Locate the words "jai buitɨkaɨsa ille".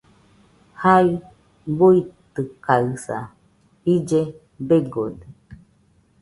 0.81-4.21